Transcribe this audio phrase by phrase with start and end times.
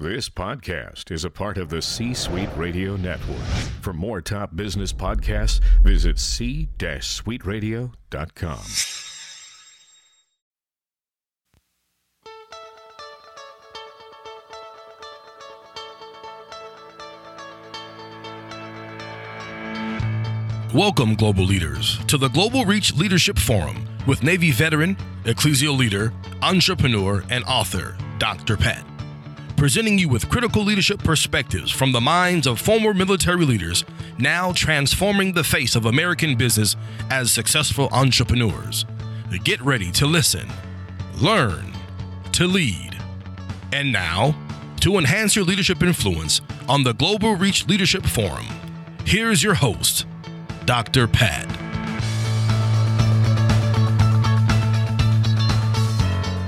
[0.00, 3.42] This podcast is a part of the C Suite Radio Network.
[3.82, 8.60] For more top business podcasts, visit c-suiteradio.com.
[20.72, 27.24] Welcome, global leaders, to the Global Reach Leadership Forum with Navy veteran, ecclesial leader, entrepreneur,
[27.30, 28.56] and author, Dr.
[28.56, 28.84] Pat.
[29.58, 33.84] Presenting you with critical leadership perspectives from the minds of former military leaders
[34.16, 36.76] now transforming the face of American business
[37.10, 38.86] as successful entrepreneurs.
[39.42, 40.48] Get ready to listen,
[41.20, 41.72] learn,
[42.34, 42.96] to lead.
[43.72, 44.36] And now,
[44.82, 48.46] to enhance your leadership influence on the Global Reach Leadership Forum,
[49.04, 50.06] here's your host,
[50.66, 51.08] Dr.
[51.08, 51.57] Pat.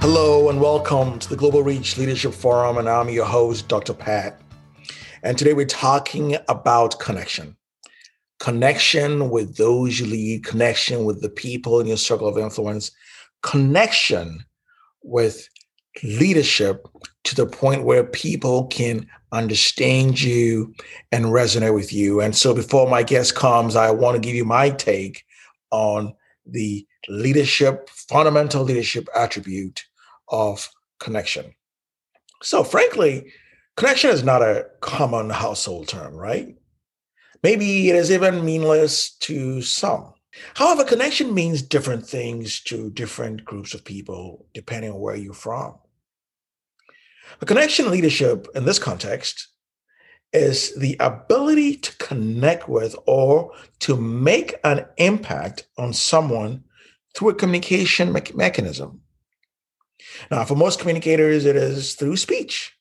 [0.01, 3.93] Hello and welcome to the Global Reach Leadership Forum, and I'm your host, Dr.
[3.93, 4.41] Pat.
[5.23, 7.55] And today we're talking about connection
[8.39, 12.93] connection with those you lead, connection with the people in your circle of influence,
[13.43, 14.43] connection
[15.02, 15.47] with
[16.02, 16.89] leadership
[17.24, 20.74] to the point where people can understand you
[21.13, 22.23] and resonate with you.
[22.23, 25.27] And so before my guest comes, I want to give you my take
[25.71, 26.15] on
[26.46, 29.85] the leadership, fundamental leadership attribute
[30.31, 31.55] of connection.
[32.43, 33.33] So, frankly,
[33.77, 36.57] connection is not a common household term, right?
[37.43, 40.15] Maybe it is even meaningless to some.
[40.55, 45.77] However, connection means different things to different groups of people depending on where you're from.
[47.41, 49.49] A connection leadership in this context
[50.33, 56.63] is the ability to connect with or to make an impact on someone
[57.15, 59.01] through a communication me- mechanism.
[60.30, 62.75] Now, for most communicators, it is through speech.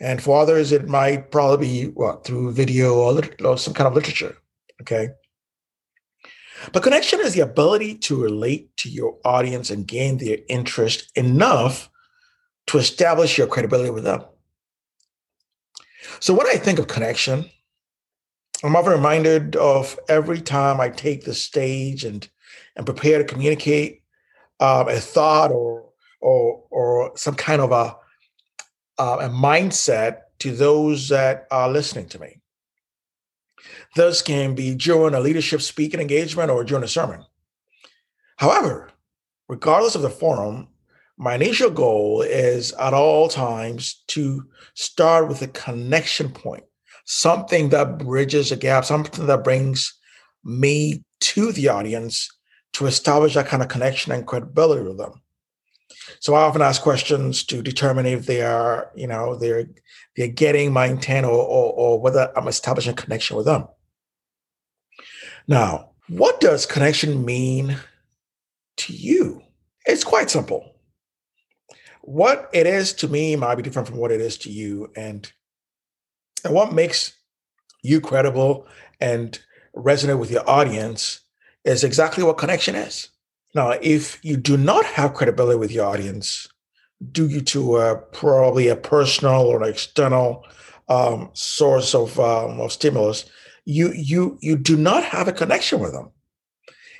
[0.00, 3.86] And for others, it might probably be what through video or, lit- or some kind
[3.86, 4.36] of literature.
[4.80, 5.10] Okay.
[6.72, 11.88] But connection is the ability to relate to your audience and gain their interest enough
[12.68, 14.24] to establish your credibility with them.
[16.20, 17.50] So when I think of connection,
[18.64, 22.28] I'm often reminded of every time I take the stage and
[22.76, 24.02] and prepare to communicate
[24.60, 25.91] um, a thought or
[26.22, 27.96] or or some kind of a
[28.98, 32.38] uh, a mindset to those that are listening to me.
[33.96, 37.24] This can be during a leadership speaking engagement or during a sermon.
[38.36, 38.90] However,
[39.48, 40.68] regardless of the forum,
[41.18, 44.44] my initial goal is at all times to
[44.74, 46.64] start with a connection point,
[47.04, 49.94] something that bridges a gap, something that brings
[50.42, 52.28] me to the audience
[52.72, 55.21] to establish that kind of connection and credibility with them.
[56.22, 59.66] So I often ask questions to determine if they are, you know, they're
[60.16, 63.66] they're getting my intent or, or, or whether I'm establishing a connection with them.
[65.48, 67.76] Now, what does connection mean
[68.76, 69.42] to you?
[69.84, 70.76] It's quite simple.
[72.02, 74.92] What it is to me might be different from what it is to you.
[74.94, 75.30] And,
[76.44, 77.14] and what makes
[77.82, 78.68] you credible
[79.00, 79.36] and
[79.74, 81.18] resonate with your audience
[81.64, 83.08] is exactly what connection is.
[83.54, 86.48] Now, if you do not have credibility with your audience,
[87.10, 90.46] due to uh, probably a personal or an external
[90.88, 93.24] um, source of, um, of stimulus,
[93.64, 96.10] you you you do not have a connection with them.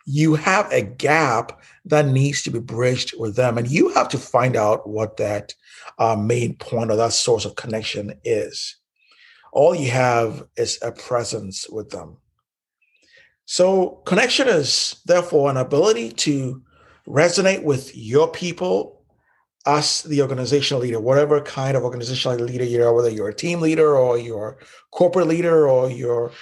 [0.07, 4.19] You have a gap that needs to be bridged with them, and you have to
[4.19, 5.55] find out what that
[5.99, 8.77] uh, main point or that source of connection is.
[9.53, 12.17] All you have is a presence with them.
[13.45, 16.63] So, connection is therefore an ability to
[17.07, 19.03] resonate with your people
[19.67, 23.61] as the organizational leader, whatever kind of organizational leader you are, whether you're a team
[23.61, 24.59] leader or you're
[24.91, 26.33] corporate leader or you're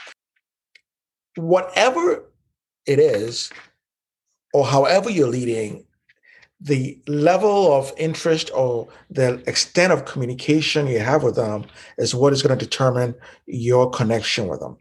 [1.36, 2.24] whatever
[2.86, 3.50] it is,
[4.52, 5.84] or however you're leading,
[6.60, 11.64] the level of interest or the extent of communication you have with them
[11.98, 13.14] is what is going to determine
[13.46, 14.76] your connection with them.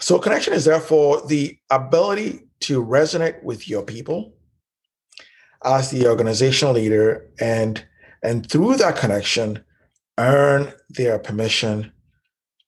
[0.00, 4.34] So, connection is therefore the ability to resonate with your people
[5.64, 7.84] as the organizational leader and
[8.22, 9.64] and through that connection
[10.18, 11.92] earn their permission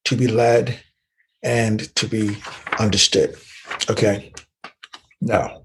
[0.05, 0.79] to be led
[1.43, 2.37] and to be
[2.79, 3.37] understood.
[3.90, 4.32] Okay?
[5.20, 5.62] Now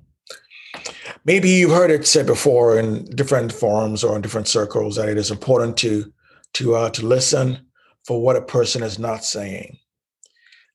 [1.26, 5.18] maybe you've heard it said before in different forums or in different circles that it
[5.18, 6.12] is important to
[6.54, 7.68] to uh, to listen
[8.06, 9.78] for what a person is not saying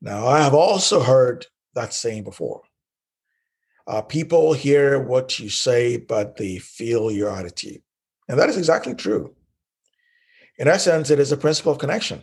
[0.03, 2.61] now i have also heard that saying before
[3.87, 7.83] uh, people hear what you say, but they feel your attitude.
[8.29, 9.35] And that is exactly true.
[10.59, 12.23] In essence, it is a principle of connection.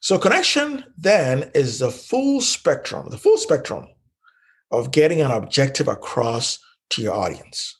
[0.00, 3.86] So, connection then is the full spectrum, the full spectrum
[4.70, 6.58] of getting an objective across
[6.90, 7.78] to your audience.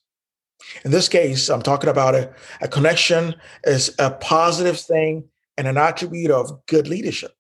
[0.85, 3.35] In this case, I'm talking about a, a connection
[3.65, 7.33] is a positive thing and an attribute of good leadership.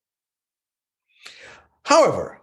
[1.84, 2.40] However,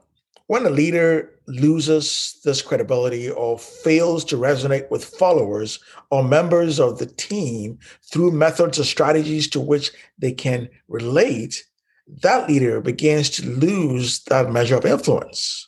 [0.48, 5.80] when a leader loses this credibility or fails to resonate with followers
[6.10, 7.80] or members of the team
[8.12, 11.66] through methods or strategies to which they can relate,
[12.22, 15.68] that leader begins to lose that measure of influence.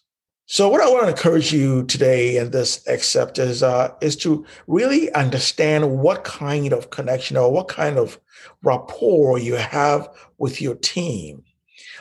[0.51, 4.44] So, what I want to encourage you today in this except is uh, is to
[4.66, 8.19] really understand what kind of connection or what kind of
[8.63, 11.44] rapport you have with your team,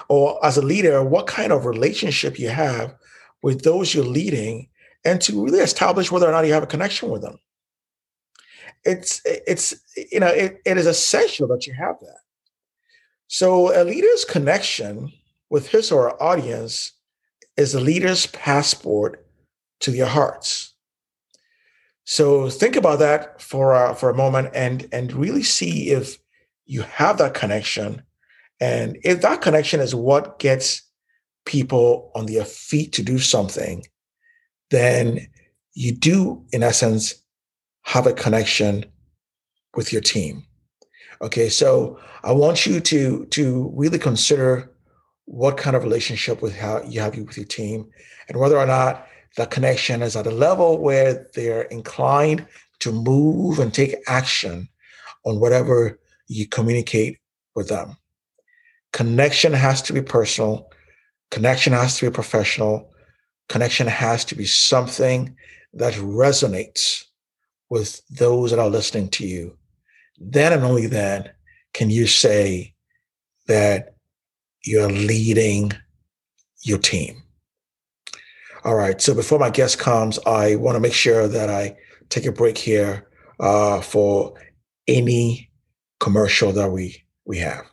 [0.08, 2.94] or as a leader, what kind of relationship you have
[3.43, 4.69] with those you're leading,
[5.05, 7.38] and to really establish whether or not you have a connection with them.
[8.84, 9.75] It's it's
[10.10, 12.20] you know it, it is essential that you have that.
[13.26, 15.12] So, a leader's connection
[15.50, 16.93] with his or her audience
[17.56, 19.26] is the leader's passport
[19.81, 20.75] to their hearts.
[22.05, 26.19] So think about that for uh, for a moment and and really see if
[26.64, 28.02] you have that connection,
[28.60, 30.82] and if that connection is what gets
[31.44, 33.84] people on their feet to do something,
[34.70, 35.28] then
[35.75, 37.14] you do, in essence,
[37.82, 38.84] have a connection
[39.75, 40.44] with your team.
[41.22, 44.72] Okay, so I want you to to really consider
[45.25, 47.87] what kind of relationship with how you have with your team
[48.28, 49.06] and whether or not
[49.37, 52.46] the connection is at a level where they're inclined
[52.81, 54.69] to move and take action
[55.26, 57.19] on whatever you communicate
[57.55, 57.97] with them.
[58.98, 60.68] Connection has to be personal.
[61.30, 62.92] Connection has to be professional.
[63.48, 65.36] Connection has to be something
[65.72, 67.04] that resonates
[67.70, 69.56] with those that are listening to you.
[70.18, 71.30] Then and only then
[71.74, 72.74] can you say
[73.46, 73.94] that
[74.64, 75.70] you're leading
[76.62, 77.22] your team.
[78.64, 79.00] All right.
[79.00, 81.76] So before my guest comes, I want to make sure that I
[82.08, 83.08] take a break here
[83.38, 84.34] uh, for
[84.88, 85.52] any
[86.00, 87.68] commercial that we we have.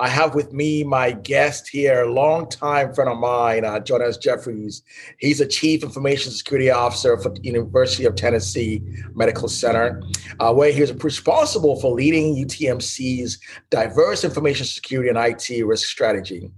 [0.00, 4.82] I have with me my guest here, a longtime friend of mine, uh, Jonas Jeffries.
[5.18, 8.82] He's a chief information security officer for the University of Tennessee
[9.14, 10.02] Medical Center,
[10.40, 13.38] uh, where he was responsible for leading UTMC's
[13.70, 16.50] diverse information security and IT risk strategy.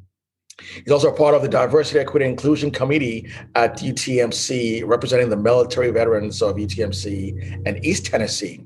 [0.59, 5.37] He's also a part of the Diversity, Equity, and Inclusion Committee at UTMC, representing the
[5.37, 8.63] military veterans of UTMC and East Tennessee.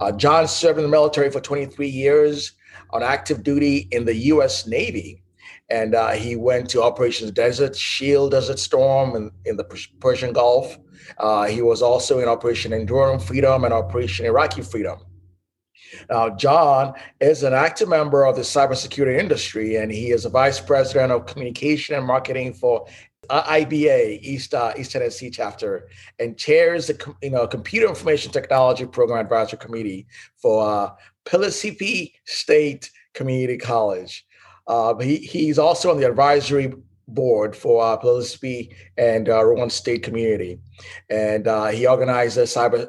[0.00, 2.52] Uh, John served in the military for 23 years
[2.94, 4.66] on active duty in the U.S.
[4.66, 5.22] Navy.
[5.68, 9.64] And uh, he went to Operations Desert Shield, Desert Storm in, in the
[10.00, 10.78] Persian Gulf.
[11.18, 14.98] Uh, he was also in Operation Enduring Freedom and Operation Iraqi Freedom.
[16.10, 20.60] Now, John is an active member of the cybersecurity industry, and he is a vice
[20.60, 22.86] president of communication and marketing for
[23.30, 25.88] uh, IBA East uh, East Tennessee chapter,
[26.18, 30.06] and chairs the you know Computer Information Technology Program Advisory Committee
[30.36, 30.90] for uh,
[31.24, 34.26] Pellissippi State Community College.
[34.66, 36.72] Uh, he, he's also on the advisory
[37.08, 40.58] board for uh, Pellissippi and uh, Roane State Community,
[41.10, 42.88] and uh, he organizes cyber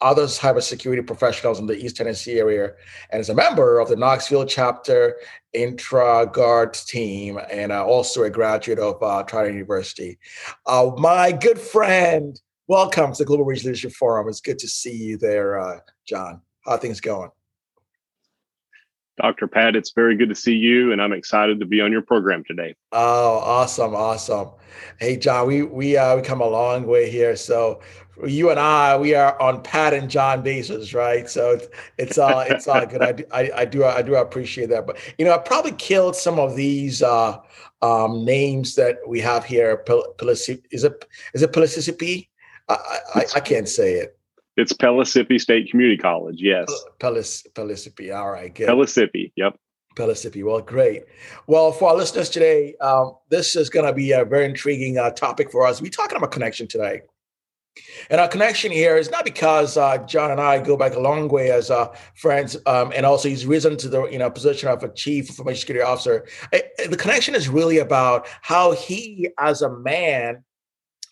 [0.00, 2.72] other cybersecurity professionals in the East Tennessee area,
[3.10, 5.16] and is a member of the Knoxville chapter
[5.54, 10.18] InfraGard team, and uh, also a graduate of uh, University.
[10.66, 14.28] Uh, my good friend, welcome to the Global Reach Leadership Forum.
[14.28, 16.42] It's good to see you there, uh, John.
[16.64, 17.30] How things going?
[19.20, 19.48] Dr.
[19.48, 22.44] Pat, it's very good to see you, and I'm excited to be on your program
[22.44, 22.74] today.
[22.92, 24.50] Oh, awesome, awesome.
[24.98, 27.34] Hey, John, we we uh, we come a long way here.
[27.34, 27.80] So
[28.26, 31.28] you and I, we are on Pat and John basis, right?
[31.28, 33.02] So it's it's all it's all good.
[33.02, 34.86] I do, I, I do I do appreciate that.
[34.86, 37.38] But you know, I probably killed some of these uh,
[37.82, 39.78] um, names that we have here.
[40.18, 42.28] Pellissippi is it is it Pellissippi?
[42.68, 44.17] I, I, I can't say it.
[44.58, 46.38] It's Pellissippi State Community College.
[46.40, 46.66] Yes.
[46.98, 48.10] Pellis, Pellissippi.
[48.10, 48.52] All right.
[48.52, 48.66] Good.
[48.66, 49.32] Pellissippi.
[49.36, 49.56] Yep.
[49.94, 50.42] Pellissippi.
[50.42, 51.04] Well, great.
[51.46, 55.10] Well, for our listeners today, um, this is going to be a very intriguing uh,
[55.10, 55.80] topic for us.
[55.80, 57.02] We're talking about connection today.
[58.10, 61.28] And our connection here is not because uh, John and I go back a long
[61.28, 64.82] way as uh, friends, um, and also he's risen to the you know position of
[64.82, 66.26] a chief information security officer.
[66.50, 70.42] the connection is really about how he, as a man,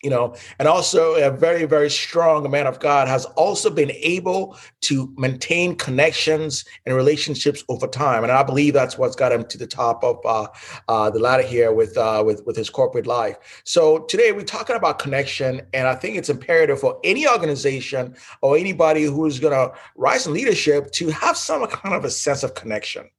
[0.03, 4.57] you know, and also a very, very strong man of God has also been able
[4.81, 8.23] to maintain connections and relationships over time.
[8.23, 10.47] And I believe that's what's got him to the top of uh,
[10.87, 13.61] uh, the ladder here with, uh, with, with his corporate life.
[13.63, 15.61] So today we're talking about connection.
[15.73, 20.33] And I think it's imperative for any organization or anybody who's going to rise in
[20.33, 23.09] leadership to have some kind of a sense of connection.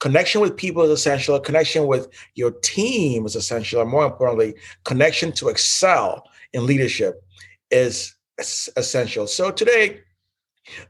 [0.00, 1.38] Connection with people is essential.
[1.40, 3.80] Connection with your team is essential.
[3.80, 7.24] And more importantly, connection to excel in leadership
[7.70, 8.14] is
[8.76, 9.26] essential.
[9.26, 10.00] So today,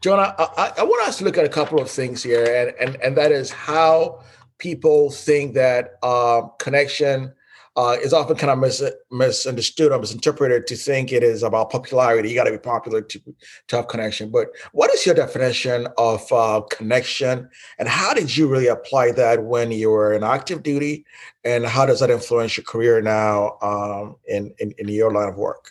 [0.00, 3.02] Jonah, I, I, want us to look at a couple of things here, and and
[3.02, 4.22] and that is how
[4.58, 7.32] people think that uh, connection
[7.76, 12.28] uh, is often kind of mis- misunderstood or misinterpreted to think it is about popularity.
[12.28, 13.20] You got to be popular to,
[13.68, 14.30] to have connection.
[14.30, 19.44] But what is your definition of uh, connection, and how did you really apply that
[19.44, 21.04] when you were in active duty,
[21.44, 25.36] and how does that influence your career now um, in, in, in your line of
[25.36, 25.70] work?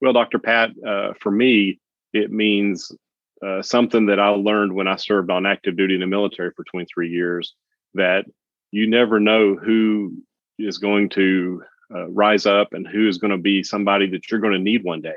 [0.00, 0.38] Well, Dr.
[0.38, 1.80] Pat, uh, for me,
[2.12, 2.90] it means
[3.44, 6.64] uh, something that I learned when I served on active duty in the military for
[6.64, 7.54] 23 years
[7.94, 8.24] that
[8.70, 10.22] you never know who
[10.58, 11.62] is going to
[11.94, 14.84] uh, rise up and who is going to be somebody that you're going to need
[14.84, 15.16] one day.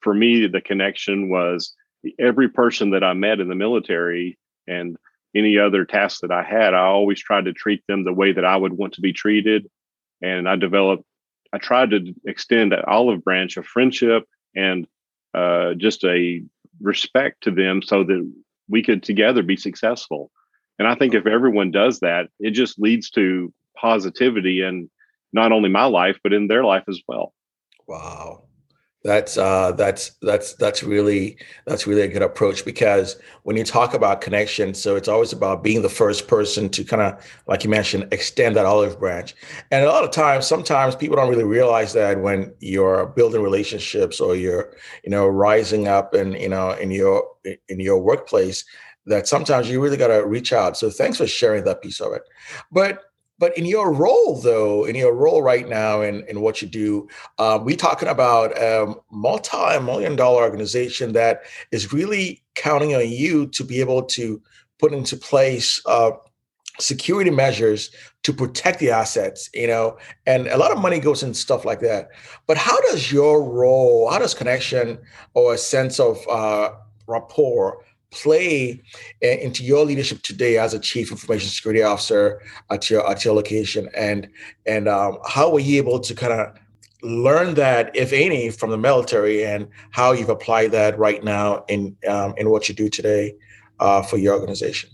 [0.00, 1.74] For me, the connection was
[2.18, 4.96] every person that I met in the military and
[5.34, 8.44] any other tasks that I had, I always tried to treat them the way that
[8.44, 9.68] I would want to be treated.
[10.22, 11.04] And I developed,
[11.52, 14.24] I tried to extend that olive branch of friendship
[14.54, 14.86] and
[15.32, 16.42] uh, just a
[16.80, 18.32] respect to them so that
[18.68, 20.30] we could together be successful.
[20.78, 24.90] And I think if everyone does that, it just leads to positivity in
[25.32, 27.34] not only my life but in their life as well.
[27.86, 28.44] Wow.
[29.02, 33.92] That's uh that's that's that's really that's really a good approach because when you talk
[33.92, 37.68] about connection so it's always about being the first person to kind of like you
[37.68, 39.34] mentioned extend that olive branch.
[39.70, 44.20] And a lot of times sometimes people don't really realize that when you're building relationships
[44.20, 48.64] or you're you know rising up and you know in your in your workplace
[49.06, 50.76] that sometimes you really got to reach out.
[50.76, 52.22] So thanks for sharing that piece of it.
[52.72, 53.02] But
[53.38, 57.08] but in your role, though, in your role right now in, in what you do,
[57.38, 63.64] uh, we're talking about a multi-million dollar organization that is really counting on you to
[63.64, 64.40] be able to
[64.78, 66.12] put into place uh,
[66.78, 67.90] security measures
[68.22, 71.80] to protect the assets, you know, and a lot of money goes into stuff like
[71.80, 72.08] that.
[72.46, 74.98] But how does your role, how does connection
[75.34, 76.70] or a sense of uh,
[77.06, 77.84] rapport
[78.14, 78.82] play
[79.20, 82.40] into your leadership today as a chief information security officer
[82.70, 83.88] at your at your location?
[83.96, 84.28] And
[84.66, 86.54] and um, how were you able to kind of
[87.02, 91.96] learn that if any from the military and how you've applied that right now in
[92.08, 93.34] um, in what you do today
[93.80, 94.90] uh, for your organization?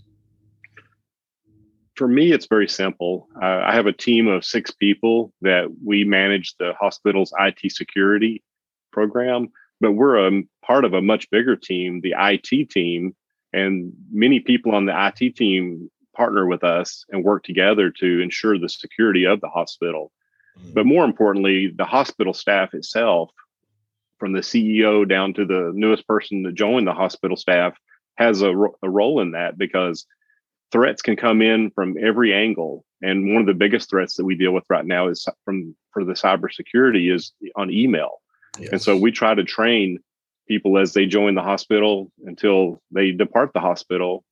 [1.95, 3.27] For me it's very simple.
[3.41, 8.43] Uh, i have a team of six people that we manage the hospital's it security
[8.91, 9.49] program
[9.81, 13.15] but we're a part of a much bigger team, the IT team,
[13.51, 18.57] and many people on the IT team partner with us and work together to ensure
[18.57, 20.11] the security of the hospital.
[20.57, 20.73] Mm-hmm.
[20.73, 23.31] But more importantly, the hospital staff itself,
[24.19, 27.75] from the CEO down to the newest person to join the hospital staff,
[28.15, 30.05] has a, a role in that because
[30.71, 32.85] threats can come in from every angle.
[33.01, 36.05] And one of the biggest threats that we deal with right now is from for
[36.05, 38.21] the cybersecurity is on email.
[38.59, 38.69] Yes.
[38.71, 39.99] And so we try to train
[40.47, 44.23] people as they join the hospital until they depart the hospital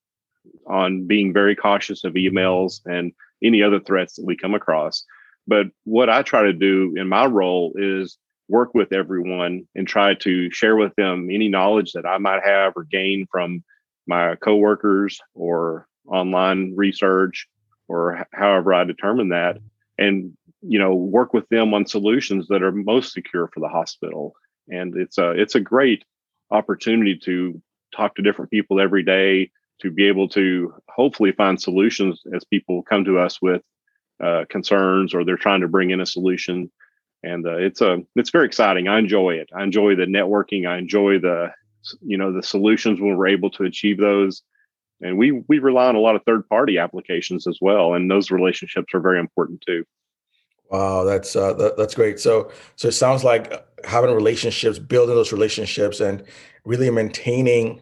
[0.68, 3.12] on being very cautious of emails and
[3.44, 5.04] any other threats that we come across.
[5.48, 8.18] But what I try to do in my role is
[8.50, 12.74] work with everyone and try to share with them any knowledge that I might have
[12.76, 13.64] or gain from
[14.08, 17.48] my coworkers or online research
[17.88, 19.60] or however I determine that
[20.00, 24.34] and you know work with them on solutions that are most secure for the hospital.
[24.68, 26.04] And it's a it's a great
[26.52, 27.62] opportunity to
[27.96, 29.52] talk to different people every day
[29.82, 33.62] to be able to hopefully find solutions as people come to us with
[34.22, 36.70] uh, concerns or they're trying to bring in a solution.
[37.24, 38.88] And uh, it's a it's very exciting.
[38.88, 39.50] I enjoy it.
[39.56, 40.68] I enjoy the networking.
[40.68, 41.52] I enjoy the
[42.02, 44.44] you know the solutions when we're able to achieve those.
[45.02, 48.32] And we we rely on a lot of third party applications as well and those
[48.32, 49.86] relationships are very important too
[50.70, 52.20] Wow, that's uh, that, that's great.
[52.20, 53.52] So so it sounds like
[53.86, 56.24] having relationships, building those relationships, and
[56.66, 57.82] really maintaining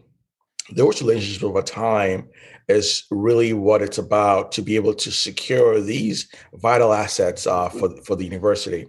[0.72, 2.28] those relationships over time
[2.68, 7.90] is really what it's about to be able to secure these vital assets uh, for
[8.04, 8.86] for the university.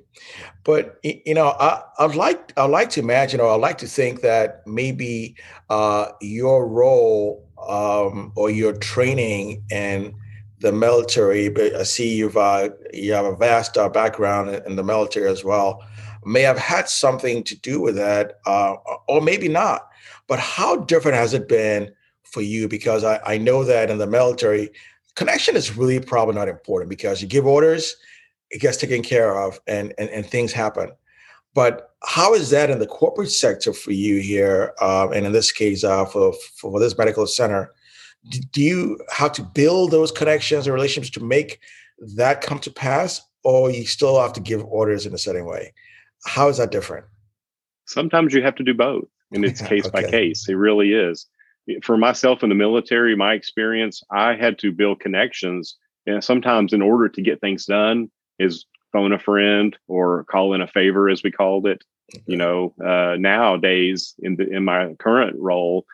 [0.63, 4.21] But you know, I, I'd like I'd like to imagine, or I'd like to think
[4.21, 5.35] that maybe
[5.69, 10.13] uh, your role um, or your training and
[10.59, 14.83] the military, but I see you've uh, you have a vast uh, background in the
[14.83, 15.83] military as well.
[16.25, 18.75] May have had something to do with that, uh,
[19.07, 19.87] or maybe not.
[20.27, 21.91] But how different has it been
[22.23, 22.67] for you?
[22.67, 24.69] Because I, I know that in the military,
[25.15, 27.95] connection is really probably not important because you give orders,
[28.51, 30.91] it gets taken care of, and and, and things happen.
[31.53, 35.51] But how is that in the corporate sector for you here, uh, and in this
[35.53, 37.71] case, uh, for for this medical center?
[38.27, 41.59] Do you have to build those connections and relationships to make
[42.15, 45.73] that come to pass, or you still have to give orders in a certain way?
[46.25, 47.05] How is that different?
[47.85, 50.03] Sometimes you have to do both, and it's case okay.
[50.03, 50.47] by case.
[50.47, 51.27] It really is.
[51.83, 56.81] For myself in the military, my experience, I had to build connections, and sometimes in
[56.81, 58.09] order to get things done,
[58.39, 61.83] is phone a friend or call in a favor, as we called it.
[62.25, 65.85] You know, uh, nowadays in the, in my current role,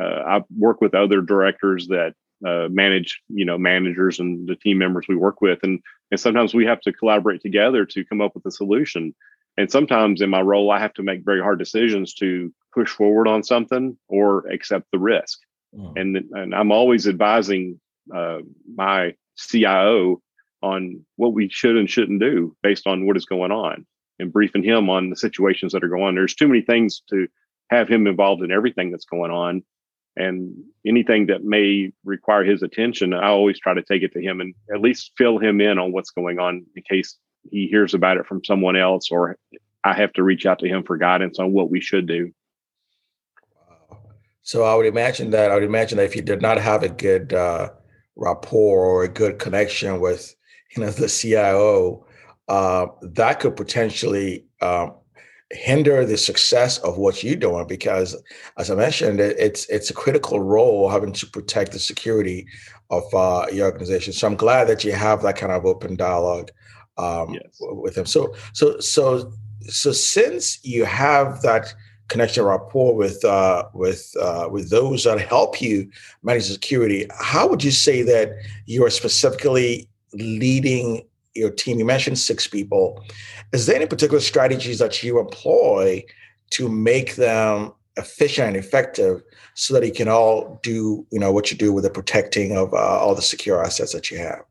[0.00, 2.14] I work with other directors that
[2.46, 5.80] uh, manage, you know, managers and the team members we work with, and
[6.10, 9.14] and sometimes we have to collaborate together to come up with a solution.
[9.56, 13.26] And sometimes in my role, I have to make very hard decisions to push forward
[13.26, 15.40] on something or accept the risk.
[15.74, 16.00] Mm.
[16.00, 17.80] And and I'm always advising
[18.14, 18.38] uh,
[18.72, 20.22] my CIO
[20.62, 23.86] on what we should and shouldn't do based on what is going on
[24.18, 26.14] and briefing him on the situations that are going on.
[26.14, 27.28] There's too many things to
[27.70, 29.62] have him involved in everything that's going on
[30.18, 30.54] and
[30.86, 34.54] anything that may require his attention i always try to take it to him and
[34.74, 37.16] at least fill him in on what's going on in case
[37.50, 39.36] he hears about it from someone else or
[39.84, 42.32] i have to reach out to him for guidance on what we should do.
[44.42, 46.88] So i would imagine that i would imagine that if you did not have a
[46.88, 47.70] good uh,
[48.16, 50.34] rapport or a good connection with
[50.74, 52.04] you know the cio
[52.48, 54.94] uh, that could potentially um,
[55.52, 58.14] hinder the success of what you're doing because
[58.58, 62.46] as i mentioned it's it's a critical role having to protect the security
[62.90, 66.50] of uh, your organization so i'm glad that you have that kind of open dialogue
[66.98, 67.56] um, yes.
[67.60, 71.72] with them so so so so since you have that
[72.08, 75.90] connection rapport with uh, with uh, with those that help you
[76.22, 78.32] manage security how would you say that
[78.66, 81.02] you are specifically leading
[81.34, 81.78] your team?
[81.78, 83.04] You mentioned six people.
[83.52, 86.04] Is there any particular strategies that you employ
[86.50, 89.22] to make them efficient and effective
[89.54, 92.72] so that you can all do you know what you do with the protecting of
[92.72, 94.42] uh, all the secure assets that you have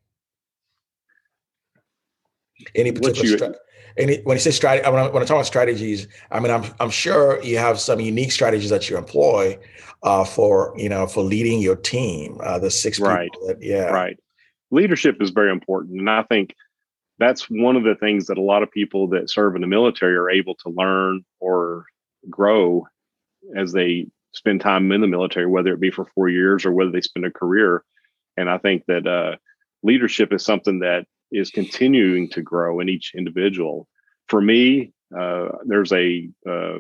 [2.75, 3.55] any particular you, stra-
[3.97, 6.65] any when you say strategy when, I, when I talk about strategies i mean i'm
[6.79, 9.57] i'm sure you have some unique strategies that you employ
[10.03, 13.31] uh, for you know for leading your team uh, the six right.
[13.31, 14.19] people that, yeah right
[14.71, 16.53] leadership is very important and i think
[17.19, 20.15] that's one of the things that a lot of people that serve in the military
[20.15, 21.85] are able to learn or
[22.29, 22.87] grow
[23.55, 26.91] as they spend time in the military, whether it be for four years or whether
[26.91, 27.83] they spend a career.
[28.35, 29.37] And I think that uh,
[29.83, 33.87] leadership is something that is continuing to grow in each individual.
[34.27, 36.79] For me, uh, there's a uh,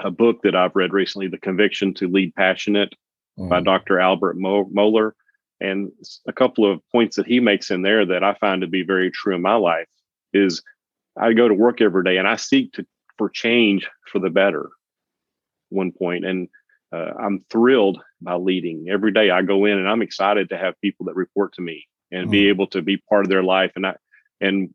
[0.00, 2.94] a book that I've read recently, "The Conviction to Lead Passionate"
[3.38, 3.48] mm.
[3.48, 4.00] by Dr.
[4.00, 5.12] Albert Mohler,
[5.60, 5.92] and
[6.26, 9.10] a couple of points that he makes in there that I find to be very
[9.10, 9.86] true in my life
[10.32, 10.62] is
[11.20, 12.86] I go to work every day and I seek to
[13.18, 14.70] for change for the better.
[15.68, 16.48] One point, and
[16.92, 19.30] uh, I'm thrilled by leading every day.
[19.30, 22.30] I go in and I'm excited to have people that report to me and mm.
[22.30, 23.96] be able to be part of their life, and I
[24.40, 24.74] and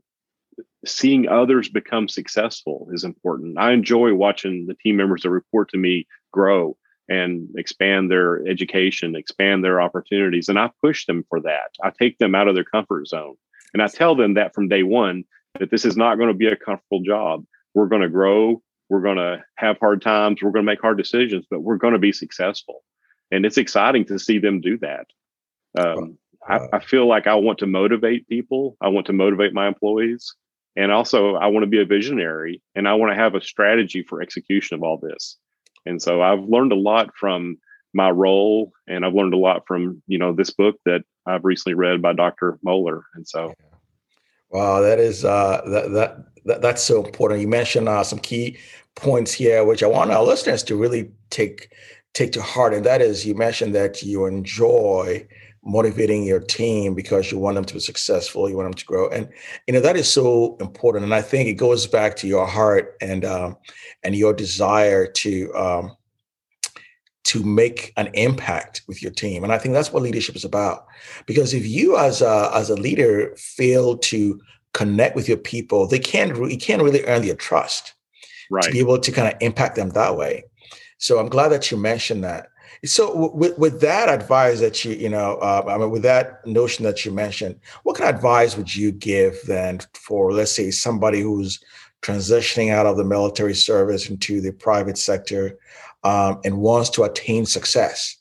[0.86, 3.58] seeing others become successful is important.
[3.58, 9.16] I enjoy watching the team members that report to me grow and expand their education,
[9.16, 10.50] expand their opportunities.
[10.50, 11.72] And I push them for that.
[11.84, 13.36] I take them out of their comfort zone.
[13.74, 15.24] And I tell them that from day one
[15.60, 17.46] that this is not going to be a comfortable job.
[17.74, 18.62] We're going to grow.
[18.90, 20.42] We're going to have hard times.
[20.42, 22.84] We're going to make hard decisions, but we're going to be successful.
[23.32, 25.08] And it's exciting to see them do that.
[25.78, 28.78] Um, I, I feel like I want to motivate people.
[28.82, 30.34] I want to motivate my employees.
[30.76, 34.04] And also, I want to be a visionary and I want to have a strategy
[34.04, 35.38] for execution of all this.
[35.86, 37.58] And so I've learned a lot from
[37.94, 41.76] my role and I've learned a lot from, you know, this book that I've recently
[41.76, 42.60] read by Dr.
[42.66, 43.04] Mohler.
[43.16, 43.54] And so
[44.50, 47.42] Wow, that is uh that that, that that's so important.
[47.42, 48.58] You mentioned uh, some key
[48.96, 51.74] points here, which I want our listeners to really take
[52.14, 52.74] take to heart.
[52.74, 55.28] And that is you mentioned that you enjoy
[55.66, 59.10] motivating your team because you want them to be successful, you want them to grow,
[59.10, 59.28] and
[59.68, 61.04] you know that is so important.
[61.04, 63.58] And I think it goes back to your heart and um,
[64.04, 65.98] and your desire to um,
[67.26, 69.44] to make an impact with your team.
[69.44, 70.86] And I think that's what leadership is about.
[71.26, 74.40] Because if you as a as a leader fail to
[74.74, 77.96] connect with your people, they can't you can't really earn their trust
[78.52, 78.64] right.
[78.64, 80.44] to be able to kind of impact them that way.
[80.98, 82.48] So I'm glad that you mentioned that.
[82.84, 86.84] So with, with that advice that you, you know, uh, I mean, with that notion
[86.86, 91.22] that you mentioned, what kind of advice would you give then for, let's say, somebody
[91.22, 91.64] who's
[92.02, 95.58] transitioning out of the military service into the private sector
[96.04, 98.18] um, and wants to attain success?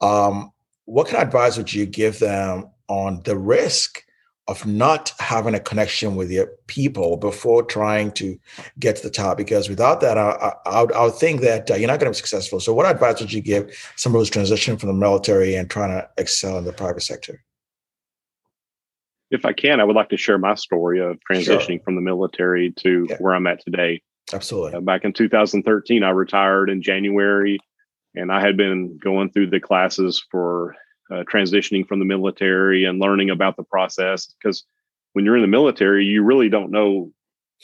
[0.00, 0.52] Um,
[0.84, 4.05] what kind of advice would you give them on the risk
[4.48, 8.38] of not having a connection with your people before trying to
[8.78, 9.36] get to the top.
[9.36, 12.20] Because without that, I, I, I would think that uh, you're not going to be
[12.20, 12.60] successful.
[12.60, 16.08] So, what advice would you give someone who's transitioning from the military and trying to
[16.16, 17.42] excel in the private sector?
[19.30, 21.80] If I can, I would like to share my story of transitioning sure.
[21.80, 23.16] from the military to yeah.
[23.18, 24.02] where I'm at today.
[24.32, 24.74] Absolutely.
[24.74, 27.58] Uh, back in 2013, I retired in January,
[28.14, 30.76] and I had been going through the classes for
[31.10, 34.64] uh, transitioning from the military and learning about the process because
[35.12, 37.10] when you're in the military you really don't know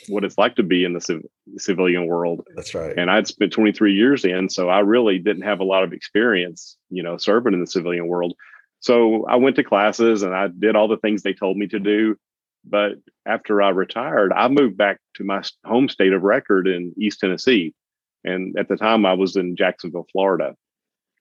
[0.09, 1.25] what it's like to be in the civ-
[1.59, 2.47] civilian world.
[2.55, 2.97] That's right.
[2.97, 6.77] And i'd spent 23 years in so i really didn't have a lot of experience
[6.91, 8.35] you know serving in the civilian world.
[8.81, 11.79] So i went to classes and i did all the things they told me to
[11.79, 12.17] do
[12.65, 12.93] but
[13.27, 17.75] after i retired i moved back to my home state of record in east tennessee.
[18.25, 20.55] And at the time i was in jacksonville florida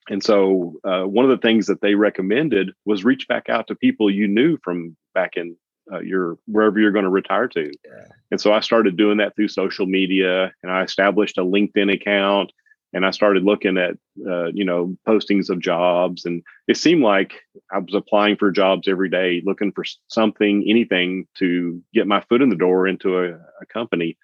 [0.10, 3.76] and so, uh, one of the things that they recommended was reach back out to
[3.76, 5.56] people you knew from back in
[5.92, 7.66] uh, your wherever you're going to retire to.
[7.66, 8.06] Yeah.
[8.32, 12.52] And so, I started doing that through social media, and I established a LinkedIn account,
[12.94, 13.92] and I started looking at
[14.28, 17.34] uh, you know postings of jobs, and it seemed like
[17.72, 22.42] I was applying for jobs every day, looking for something, anything to get my foot
[22.42, 24.18] in the door into a, a company.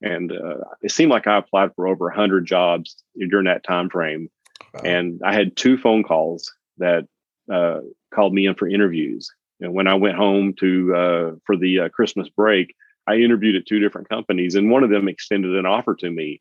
[0.00, 4.28] And uh, it seemed like I applied for over 100 jobs during that time frame
[4.82, 7.06] and I had two phone calls that
[7.52, 7.80] uh,
[8.12, 9.30] called me in for interviews.
[9.60, 12.74] And when I went home to uh, for the uh, Christmas break,
[13.06, 16.40] I interviewed at two different companies, and one of them extended an offer to me,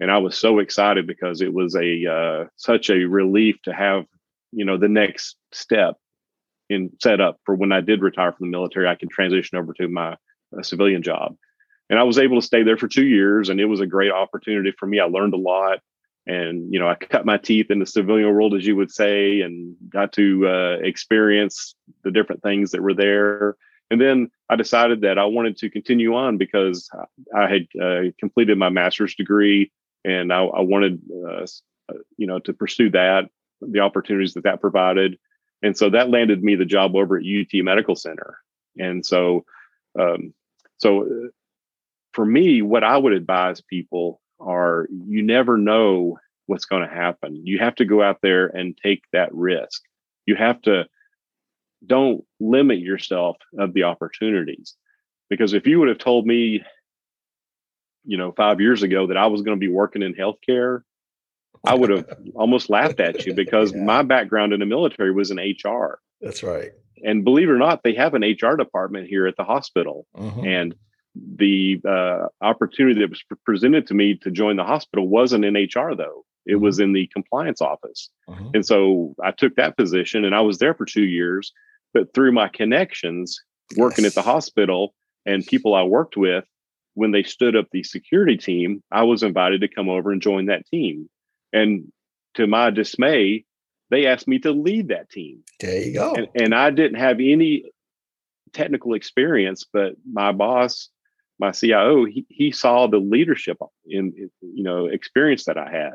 [0.00, 4.04] and I was so excited because it was a uh, such a relief to have
[4.52, 5.94] you know the next step
[6.68, 8.88] in set up for when I did retire from the military.
[8.88, 10.16] I can transition over to my
[10.56, 11.36] uh, civilian job,
[11.88, 14.12] and I was able to stay there for two years, and it was a great
[14.12, 15.00] opportunity for me.
[15.00, 15.78] I learned a lot
[16.26, 19.40] and you know i cut my teeth in the civilian world as you would say
[19.40, 23.56] and got to uh, experience the different things that were there.
[23.90, 26.88] And then i decided that i wanted to continue on because
[27.36, 29.72] i had uh, completed my master's degree
[30.04, 31.46] and i, I wanted uh,
[32.16, 33.28] you know to pursue that
[33.60, 35.18] the opportunities that that provided.
[35.62, 38.38] And so that landed me the job over at ut medical center.
[38.78, 39.44] And so
[39.98, 40.32] um,
[40.78, 41.28] so uh,
[42.12, 47.42] for me what i would advise people are you never know what's going to happen.
[47.44, 49.82] You have to go out there and take that risk.
[50.26, 50.86] You have to
[51.86, 54.74] don't limit yourself of the opportunities.
[55.28, 56.62] Because if you would have told me,
[58.04, 60.82] you know, five years ago that I was going to be working in healthcare,
[61.64, 63.82] I would have almost laughed at you because yeah.
[63.82, 66.00] my background in the military was in HR.
[66.20, 66.72] That's right.
[67.02, 70.06] And believe it or not, they have an HR department here at the hospital.
[70.16, 70.46] Mm-hmm.
[70.46, 70.74] And
[71.14, 75.94] the uh, opportunity that was presented to me to join the hospital wasn't in HR
[75.94, 76.24] though.
[76.46, 76.64] It mm-hmm.
[76.64, 78.10] was in the compliance office.
[78.28, 78.50] Mm-hmm.
[78.54, 81.52] And so I took that position and I was there for two years.
[81.92, 83.40] But through my connections
[83.76, 84.12] working yes.
[84.12, 84.94] at the hospital
[85.26, 86.44] and people I worked with,
[86.94, 90.46] when they stood up the security team, I was invited to come over and join
[90.46, 91.08] that team.
[91.52, 91.90] And
[92.34, 93.44] to my dismay,
[93.90, 95.42] they asked me to lead that team.
[95.58, 96.14] There you go.
[96.14, 97.64] And, and I didn't have any
[98.52, 100.88] technical experience, but my boss
[101.40, 105.94] my CIO, he, he saw the leadership in, you know, experience that I had.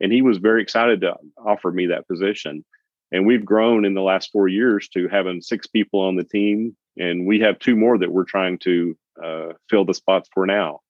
[0.00, 2.64] And he was very excited to offer me that position.
[3.10, 6.76] And we've grown in the last four years to having six people on the team.
[6.98, 10.80] And we have two more that we're trying to uh, fill the spots for now.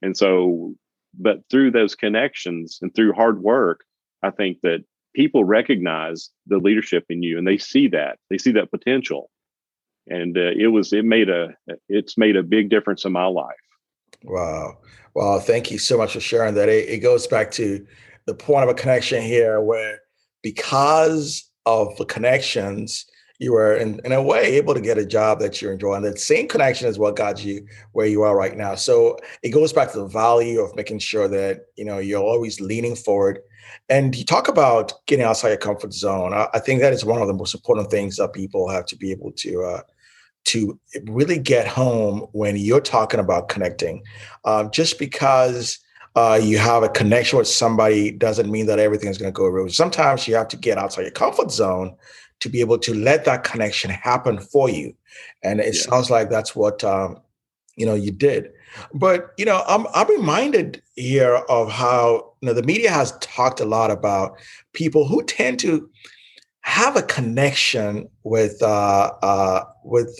[0.00, 0.74] And so,
[1.14, 3.80] but through those connections and through hard work,
[4.22, 4.84] I think that
[5.14, 9.30] people recognize the leadership in you and they see that, they see that potential
[10.08, 11.54] and uh, it was it made a
[11.88, 13.54] it's made a big difference in my life
[14.24, 14.76] wow
[15.14, 17.84] well thank you so much for sharing that it, it goes back to
[18.26, 19.98] the point of a connection here where
[20.42, 23.06] because of the connections
[23.42, 26.02] you were in, in a way able to get a job that you're enjoying.
[26.02, 28.76] That same connection is what got you where you are right now.
[28.76, 32.60] So it goes back to the value of making sure that you know you're always
[32.60, 33.40] leaning forward.
[33.88, 36.32] And you talk about getting outside your comfort zone.
[36.32, 38.96] I, I think that is one of the most important things that people have to
[38.96, 39.80] be able to uh,
[40.44, 44.02] to really get home when you're talking about connecting.
[44.44, 45.78] Um, just because
[46.14, 49.46] uh, you have a connection with somebody doesn't mean that everything is going to go
[49.46, 49.68] real.
[49.68, 51.96] Sometimes you have to get outside your comfort zone
[52.40, 54.94] to be able to let that connection happen for you.
[55.42, 55.82] And it yeah.
[55.82, 57.20] sounds like that's what um,
[57.76, 58.50] you know you did.
[58.92, 63.60] But you know, I'm I'm reminded here of how you know the media has talked
[63.60, 64.38] a lot about
[64.72, 65.88] people who tend to
[66.62, 70.16] have a connection with uh, uh, with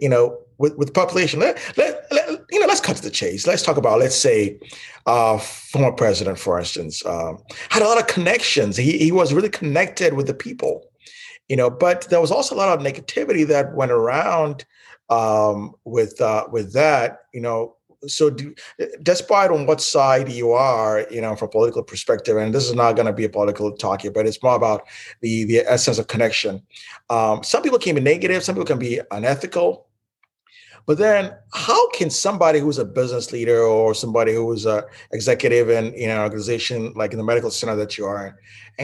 [0.00, 1.40] you know with with population.
[1.40, 3.46] Let, let, let, you know, let's cut to the chase.
[3.46, 4.58] Let's talk about let's say
[5.06, 7.38] uh, former president, for instance, um,
[7.70, 8.76] had a lot of connections.
[8.76, 10.84] He he was really connected with the people
[11.48, 14.64] you know, but there was also a lot of negativity that went around
[15.10, 17.76] um, with uh, with that, you know.
[18.06, 18.54] So, do,
[19.02, 22.74] despite on what side you are, you know, from a political perspective, and this is
[22.74, 24.82] not going to be a political talk here, but it's more about
[25.20, 26.62] the the essence of connection.
[27.10, 29.86] Um, some people can be negative, some people can be unethical,
[30.86, 35.94] but then, how can somebody who's a business leader or somebody who's a executive in
[35.94, 38.34] an organization like in the medical center that you are in,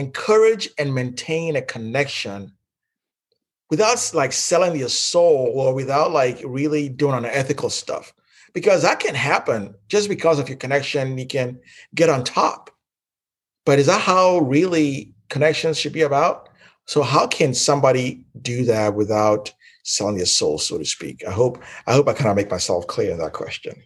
[0.05, 2.53] encourage and maintain a connection
[3.69, 8.13] without like selling your soul or without like really doing unethical stuff?
[8.53, 11.17] Because that can happen just because of your connection.
[11.17, 11.59] You can
[11.95, 12.69] get on top,
[13.65, 16.49] but is that how really connections should be about?
[16.85, 19.53] So, how can somebody do that without
[19.89, 21.23] selling your soul, so to speak.
[21.27, 23.81] I hope I hope I kind of make myself clear in that question.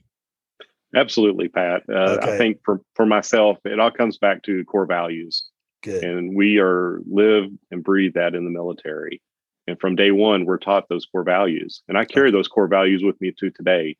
[0.95, 1.83] Absolutely, Pat.
[1.89, 2.33] Uh, okay.
[2.33, 5.45] I think for for myself, it all comes back to core values.
[5.81, 6.03] Good.
[6.03, 9.21] And we are live and breathe that in the military.
[9.67, 13.01] And from day one, we're taught those core values, and I carry those core values
[13.03, 13.97] with me to today.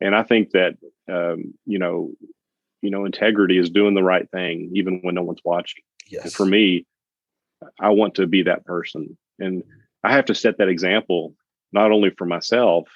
[0.00, 0.76] And I think that
[1.10, 2.12] um, you know,
[2.82, 5.82] you know, integrity is doing the right thing even when no one's watching.
[6.08, 6.24] Yes.
[6.24, 6.86] And for me,
[7.80, 9.16] I want to be that person.
[9.38, 9.62] And
[10.02, 11.34] I have to set that example
[11.72, 12.88] not only for myself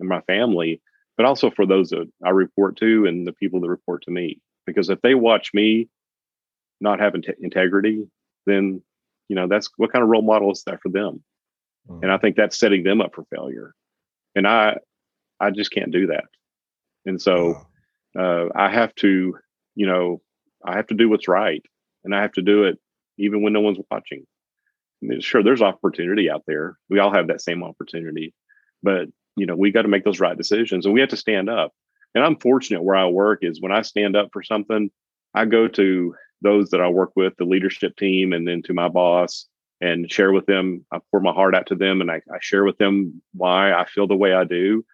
[0.00, 0.80] and my family,
[1.16, 4.40] but also for those that I report to and the people that report to me.
[4.66, 5.88] Because if they watch me
[6.80, 8.06] not have integrity,
[8.46, 8.82] then
[9.28, 11.22] you know that's what kind of role model is that for them?
[11.88, 12.02] Mm.
[12.02, 13.74] And I think that's setting them up for failure.
[14.34, 14.76] And I,
[15.40, 16.24] I just can't do that.
[17.06, 17.66] And so
[18.18, 19.36] uh, I have to,
[19.74, 20.20] you know,
[20.64, 21.64] I have to do what's right,
[22.04, 22.78] and I have to do it
[23.18, 24.26] even when no one's watching.
[25.20, 26.76] Sure there's opportunity out there.
[26.90, 28.34] We all have that same opportunity
[28.82, 31.50] but you know we got to make those right decisions and we have to stand
[31.50, 31.72] up.
[32.14, 34.90] And i'm fortunate where i work is when i stand up for something
[35.34, 38.88] i go to those that i work with the leadership team and then to my
[38.88, 39.46] boss
[39.82, 40.86] and share with them.
[40.90, 43.84] I pour my heart out to them and I, I share with them why i
[43.84, 44.84] feel the way i do.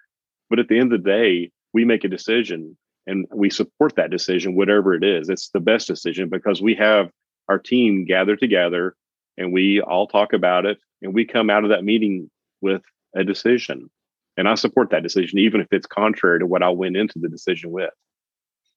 [0.50, 4.10] But at the end of the day we make a decision and we support that
[4.10, 7.10] decision whatever it is it's the best decision because we have
[7.48, 8.94] our team gather together
[9.36, 12.30] and we all talk about it and we come out of that meeting
[12.60, 12.82] with
[13.14, 13.90] a decision.
[14.36, 17.28] And i support that decision even if it's contrary to what i went into the
[17.28, 17.92] decision with.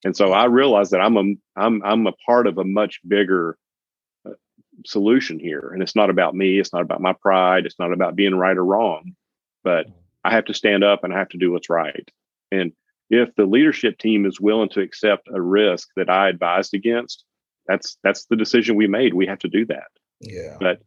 [0.03, 1.23] And so i realize that i'm a
[1.55, 3.58] i'm i'm a part of a much bigger
[4.27, 4.34] uh,
[4.86, 5.69] solution here.
[5.73, 8.58] And it's not about me it's not about my pride it's not about being right
[8.58, 9.15] or wrong
[9.63, 9.88] but
[10.23, 12.10] i have to stand up and i have to do what's right.
[12.51, 12.73] And
[13.10, 17.24] if the leadership team is willing to accept a risk that i advised against
[17.68, 19.88] that's that's the decision we made we have to do that
[20.22, 20.58] yeah.
[20.60, 20.82] But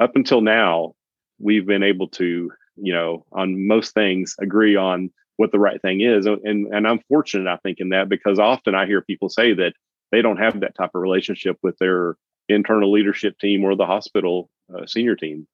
[0.00, 0.94] up until now,
[1.38, 6.00] we've been able to, you know, on most things agree on what the right thing
[6.00, 6.26] is.
[6.26, 9.74] And and I'm fortunate, I think, in that because often I hear people say that
[10.12, 12.16] they don't have that type of relationship with their
[12.48, 15.46] internal leadership team or the hospital uh, senior team.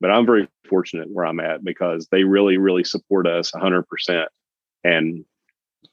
[0.00, 4.26] But I'm very fortunate where I'm at because they really, really support us 100%.
[4.84, 5.24] And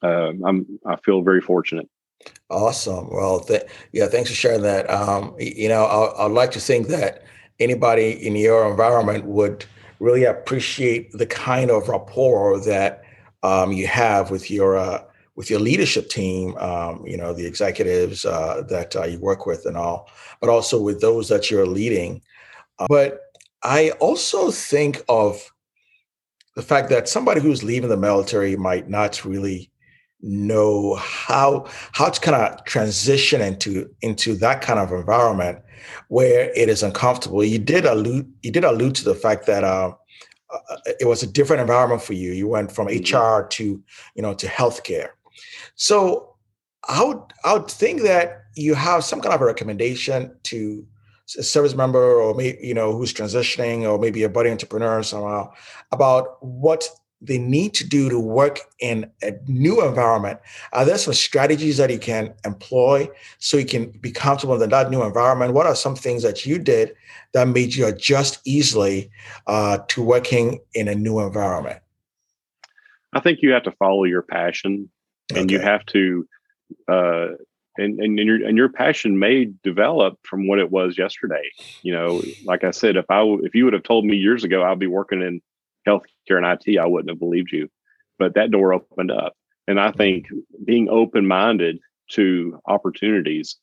[0.02, 1.90] uh, I'm I feel very fortunate.
[2.50, 3.10] Awesome.
[3.12, 4.90] Well, th- yeah, thanks for sharing that.
[4.90, 7.24] Um, you know, I, I'd like to think that
[7.60, 9.66] anybody in your environment would
[10.00, 13.04] really appreciate the kind of rapport that
[13.42, 15.04] um, you have with your uh,
[15.36, 16.56] with your leadership team.
[16.58, 20.82] Um, you know, the executives uh, that uh, you work with and all, but also
[20.82, 22.22] with those that you're leading.
[22.80, 23.20] Uh, but
[23.64, 25.52] I also think of
[26.56, 29.72] the fact that somebody who's leaving the military might not really
[30.24, 35.60] know how how to kind of transition into into that kind of environment
[36.08, 37.44] where it is uncomfortable.
[37.44, 39.94] You did allude you did allude to the fact that uh,
[40.50, 42.32] uh it was a different environment for you.
[42.32, 43.16] You went from mm-hmm.
[43.16, 43.84] HR to
[44.16, 45.10] you know to healthcare.
[45.76, 46.36] So
[46.88, 50.86] I would I would think that you have some kind of a recommendation to
[51.38, 55.52] a service member or maybe you know who's transitioning or maybe a buddy entrepreneur somehow
[55.92, 56.88] about what
[57.26, 60.40] they need to do to work in a new environment?
[60.74, 63.10] Are there some strategies that you can employ
[63.40, 65.54] so you can be comfortable in that new environment?
[65.54, 66.96] What are some things that you did
[67.34, 69.10] that made you adjust easily
[69.48, 71.80] uh, to working in a new environment?
[73.14, 74.90] I think you have to follow your passion,
[75.34, 76.28] and you have to,
[76.88, 77.28] uh,
[77.78, 81.44] and, and your and your passion may develop from what it was yesterday.
[81.84, 84.64] You know, like I said, if I if you would have told me years ago
[84.64, 85.42] I'll be working in
[85.88, 87.70] healthcare and IT, I wouldn't have believed you.
[88.20, 89.34] But that door opened up.
[89.68, 90.28] And I think
[90.66, 91.80] being open minded
[92.12, 93.58] to opportunities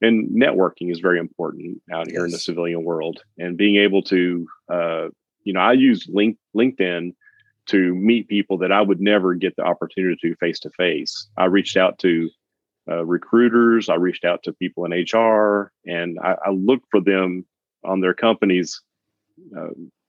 [0.00, 2.26] and networking is very important out here yes.
[2.26, 3.20] in the civilian world.
[3.38, 5.08] And being able to, uh,
[5.44, 7.14] you know, I use link, LinkedIn
[7.66, 11.28] to meet people that I would never get the opportunity to face to face.
[11.36, 12.28] I reached out to
[12.90, 17.46] uh, recruiters, I reached out to people in HR, and I, I looked for them
[17.82, 18.82] on their companies
[19.56, 19.68] uh,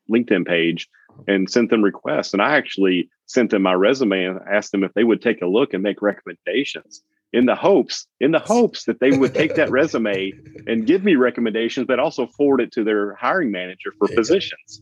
[0.09, 0.87] LinkedIn page
[1.27, 2.33] and sent them requests.
[2.33, 5.47] And I actually sent them my resume and asked them if they would take a
[5.47, 7.01] look and make recommendations
[7.33, 10.31] in the hopes in the hopes that they would take that resume
[10.67, 14.81] and give me recommendations but also forward it to their hiring manager for positions.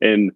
[0.00, 0.32] And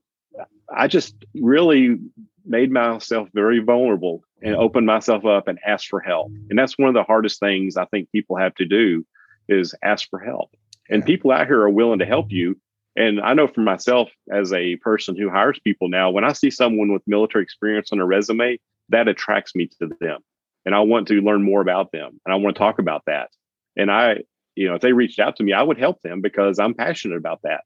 [0.74, 1.98] i just really
[2.44, 6.32] made myself very vulnerable and opened myself up and asked for help.
[6.50, 9.06] And that's one of the hardest things i think people have to do
[9.48, 10.50] is ask for help.
[10.88, 12.58] And people out here are willing to help you
[12.96, 16.50] and I know for myself as a person who hires people now, when I see
[16.50, 18.58] someone with military experience on a resume,
[18.90, 20.20] that attracts me to them.
[20.66, 23.30] And I want to learn more about them and I want to talk about that.
[23.76, 24.18] And I,
[24.54, 27.16] you know, if they reached out to me, I would help them because I'm passionate
[27.16, 27.62] about that.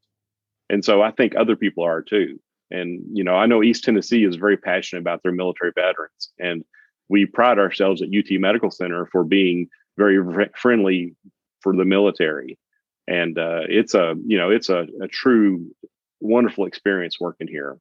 [0.71, 2.41] And so I think other people are too.
[2.71, 6.33] And, you know, I know East Tennessee is very passionate about their military veterans.
[6.39, 6.65] And
[7.09, 10.19] we pride ourselves at UT Medical Center for being very
[10.57, 11.15] friendly
[11.61, 12.59] for the military
[13.07, 15.66] and uh, it's a you know it's a, a true
[16.21, 17.79] wonderful experience working here.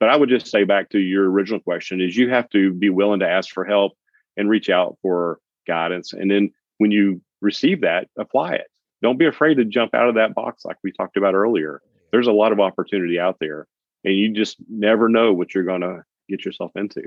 [0.00, 2.90] But i would just say back to your original question is you have to be
[2.90, 3.92] willing to ask for help
[4.36, 6.12] and reach out for guidance.
[6.12, 8.66] And then when you receive that apply it.
[9.02, 11.80] Don't be afraid to jump out of that box like we talked about earlier.
[12.10, 13.66] There's a lot of opportunity out there
[14.04, 17.02] and you just never know what you're going to get yourself into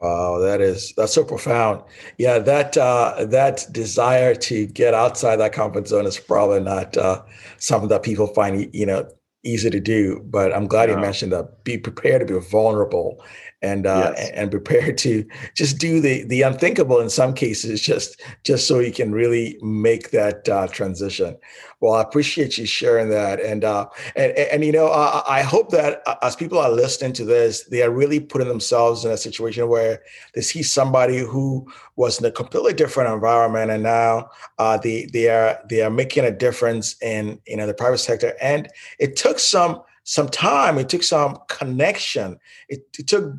[0.00, 1.82] Wow, that is that's so profound.
[2.18, 7.22] Yeah, that uh, that desire to get outside that comfort zone is probably not uh,
[7.58, 9.08] something that people find you know
[9.42, 10.20] easy to do.
[10.24, 10.94] But I'm glad no.
[10.94, 11.64] you mentioned that.
[11.64, 13.24] Be prepared to be vulnerable
[13.62, 14.30] and uh, yes.
[14.34, 18.92] and prepared to just do the the unthinkable in some cases, just just so you
[18.92, 21.36] can really make that uh, transition.
[21.80, 25.70] Well, I appreciate you sharing that, and uh, and, and you know, I, I hope
[25.70, 29.16] that uh, as people are listening to this, they are really putting themselves in a
[29.16, 30.02] situation where
[30.34, 31.66] they see somebody who
[31.96, 36.24] was in a completely different environment, and now uh, they they are they are making
[36.24, 38.68] a difference in you know the private sector, and
[39.00, 40.78] it took some some time.
[40.78, 42.38] It took some connection.
[42.68, 43.34] It, it took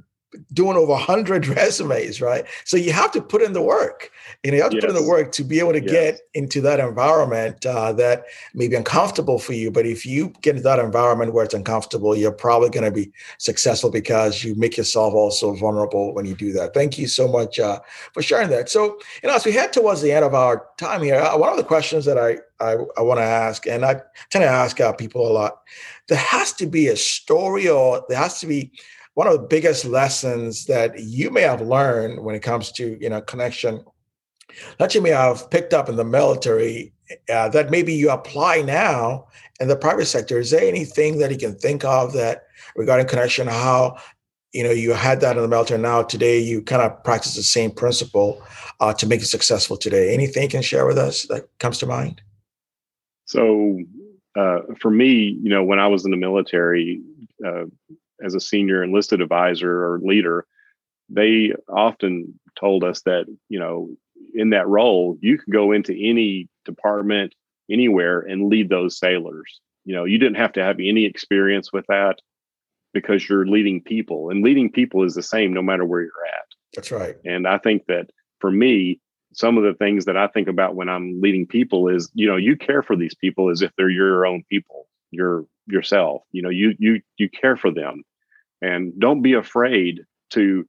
[0.53, 4.11] doing over 100 resumes right so you have to put in the work
[4.43, 4.85] you know you have to yes.
[4.85, 5.91] put in the work to be able to yes.
[5.91, 10.51] get into that environment uh, that may be uncomfortable for you but if you get
[10.51, 14.77] into that environment where it's uncomfortable you're probably going to be successful because you make
[14.77, 17.79] yourself also vulnerable when you do that thank you so much uh,
[18.13, 21.01] for sharing that so you know as we head towards the end of our time
[21.01, 23.93] here uh, one of the questions that i i, I want to ask and i
[24.29, 25.61] tend to ask uh, people a lot
[26.07, 28.71] there has to be a story or there has to be
[29.19, 33.09] one of the biggest lessons that you may have learned when it comes to you
[33.09, 33.83] know connection
[34.77, 36.93] that you may have picked up in the military
[37.29, 39.27] uh, that maybe you apply now
[39.59, 40.39] in the private sector.
[40.39, 42.43] Is there anything that you can think of that
[42.77, 43.97] regarding connection how
[44.53, 47.43] you know you had that in the military now today you kind of practice the
[47.43, 48.41] same principle
[48.79, 50.13] uh, to make it successful today?
[50.13, 52.21] Anything you can share with us that comes to mind?
[53.25, 53.81] So
[54.37, 57.01] uh, for me you know when i was in the military
[57.45, 57.65] uh,
[58.23, 60.45] as a senior enlisted advisor or leader,
[61.09, 63.89] they often told us that, you know,
[64.33, 67.33] in that role, you could go into any department
[67.71, 69.59] anywhere and lead those sailors.
[69.85, 72.19] You know, you didn't have to have any experience with that
[72.93, 76.45] because you're leading people and leading people is the same no matter where you're at.
[76.75, 77.15] That's right.
[77.25, 78.99] And I think that for me,
[79.33, 82.35] some of the things that I think about when I'm leading people is, you know,
[82.35, 86.23] you care for these people as if they're your own people, your yourself.
[86.31, 88.03] You know, you you you care for them
[88.61, 90.01] and don't be afraid
[90.31, 90.65] to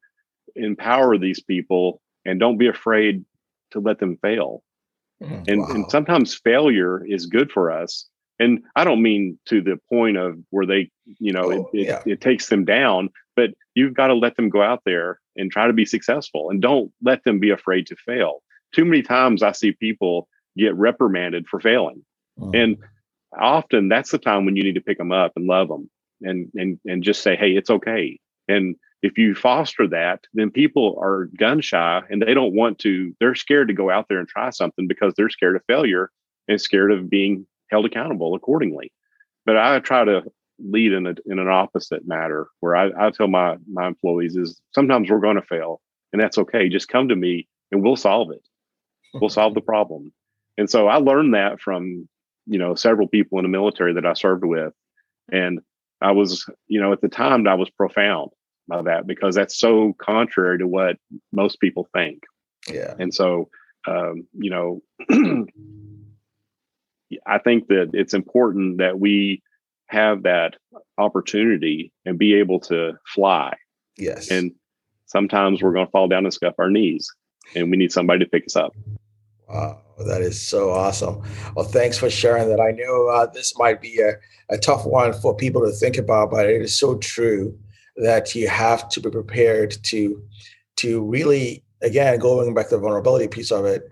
[0.57, 3.25] empower these people and don't be afraid
[3.71, 4.63] to let them fail
[5.23, 5.69] mm, and, wow.
[5.71, 8.07] and sometimes failure is good for us
[8.39, 12.03] and i don't mean to the point of where they you know oh, it, yeah.
[12.05, 15.67] it, takes them down but you've got to let them go out there and try
[15.67, 18.43] to be successful and don't let them be afraid to fail
[18.75, 22.05] too many times i see people get reprimanded for failing
[22.41, 22.61] mm.
[22.61, 22.77] and
[23.39, 25.91] often that's the time when you need to pick them up and love them
[26.23, 28.19] and and and just say hey it's okay.
[28.49, 33.15] And if you foster that then people are gun shy and they don't want to
[33.21, 36.11] they're scared to go out there and try something because they're scared of failure
[36.49, 38.93] and scared of being held accountable accordingly.
[39.47, 40.23] But i try to
[40.59, 44.61] lead in a in an opposite matter where i, I tell my my employees is
[44.75, 45.81] sometimes we're going to fail
[46.13, 46.69] and that's okay.
[46.69, 48.43] Just come to me and we'll solve it.
[49.15, 50.13] We'll solve the problem.
[50.59, 52.09] And so i learned that from
[52.51, 54.75] you know several people in the military that i served with
[55.33, 55.61] and
[56.01, 58.31] I was, you know, at the time I was profound
[58.69, 60.97] by that because that's so contrary to what
[61.33, 62.25] most people think.
[62.69, 62.95] Yeah.
[62.99, 63.49] And so,
[63.87, 64.83] um, you know,
[67.27, 69.43] I think that it's important that we
[69.89, 70.55] have that
[70.97, 73.57] opportunity and be able to fly.
[73.99, 74.31] Yes.
[74.31, 74.53] And
[75.07, 77.13] sometimes we're going to fall down and scuff our knees
[77.55, 78.73] and we need somebody to pick us up.
[79.51, 81.23] Wow, that is so awesome.
[81.57, 82.61] Well, thanks for sharing that.
[82.61, 84.13] I know uh, this might be a,
[84.55, 87.59] a tough one for people to think about, but it is so true
[87.97, 90.23] that you have to be prepared to
[90.77, 93.91] to really again going back to the vulnerability piece of it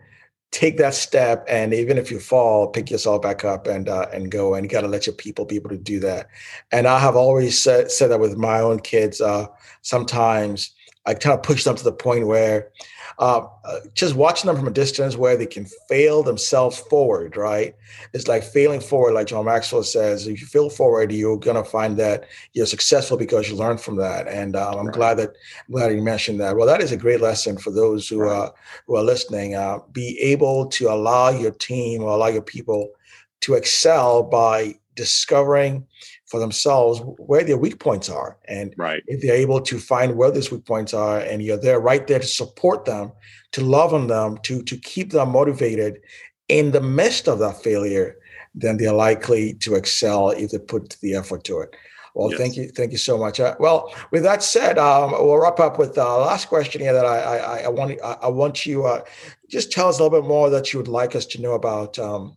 [0.51, 4.31] take that step and even if you fall pick yourself back up and uh, and
[4.31, 6.29] go and you got to let your people be able to do that
[6.73, 9.47] and i have always said, said that with my own kids uh,
[9.83, 10.75] sometimes
[11.07, 12.71] i kind of push them to the point where
[13.19, 17.75] uh, uh, just watching them from a distance where they can fail themselves forward, right?
[18.15, 20.29] It's like failing forward, like John Maxwell says.
[20.29, 24.29] If you fail forward, you're gonna find that you're successful because you learn from that.
[24.29, 24.95] And um, I'm right.
[24.95, 26.57] glad that I'm glad you mentioned that.
[26.57, 28.33] Well, that is a great lesson for those who right.
[28.33, 28.55] are
[28.87, 29.57] who are listening.
[29.57, 32.93] Uh, be able to allow your team or allow your people
[33.41, 35.87] to excel by discovering
[36.29, 38.39] for themselves where their weak points are.
[38.47, 39.03] And right.
[39.07, 42.19] if they're able to find where those weak points are and you're there right there
[42.19, 43.13] to support them,
[43.53, 46.01] to love on them, to, to keep them motivated
[46.49, 48.17] in the midst of that failure,
[48.55, 51.75] then they're likely to excel if they put the effort to it.
[52.15, 52.41] Well, yes.
[52.41, 53.39] thank you, thank you so much.
[53.39, 56.93] Uh, well, with that said, um, we'll wrap up with the uh, last question here
[56.93, 59.03] that I, I, I want I, I want you uh,
[59.49, 61.99] just tell us a little bit more that you would like us to know about
[61.99, 62.37] um,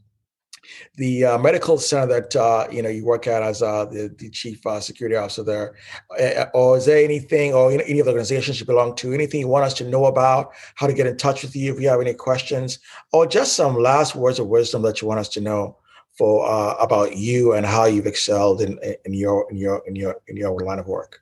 [0.96, 4.30] the uh, medical center that uh, you know you work at as uh, the, the,
[4.30, 5.76] chief uh, security officer there,
[6.20, 9.48] uh, or is there anything or any of the organizations you belong to, anything you
[9.48, 12.02] want us to know about, how to get in touch with you if you have
[12.02, 12.80] any questions,
[13.14, 15.78] or just some last words of wisdom that you want us to know
[16.18, 20.16] for uh, about you and how you've excelled in, in your in your in your
[20.28, 21.22] in your line of work.